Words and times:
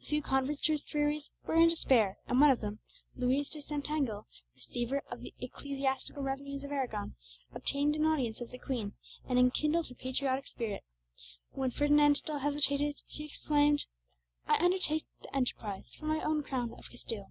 The 0.00 0.06
few 0.06 0.22
converts 0.22 0.60
to 0.62 0.72
his 0.72 0.82
theories 0.82 1.30
were 1.46 1.54
in 1.54 1.68
despair, 1.68 2.18
and 2.26 2.40
one 2.40 2.50
of 2.50 2.60
them, 2.60 2.80
Luis 3.14 3.48
de 3.48 3.62
Santangel, 3.62 4.26
receiver 4.56 5.04
of 5.08 5.20
the 5.20 5.32
ecclesiastical 5.38 6.20
revenues 6.24 6.64
of 6.64 6.72
Aragon, 6.72 7.14
obtained 7.54 7.94
an 7.94 8.04
audience 8.04 8.40
of 8.40 8.50
the 8.50 8.58
Queen, 8.58 8.94
and 9.28 9.38
enkindled 9.38 9.86
her 9.86 9.94
patriotic 9.94 10.48
spirit. 10.48 10.82
When 11.52 11.70
Ferdinand 11.70 12.16
still 12.16 12.38
hesitated, 12.38 12.96
she 13.06 13.26
exclaimed, 13.26 13.84
"I 14.48 14.56
undertake 14.56 15.06
the 15.22 15.32
enterprise 15.36 15.94
for 15.96 16.06
my 16.06 16.22
own 16.24 16.42
crown 16.42 16.72
of 16.76 16.86
Castile. 16.90 17.30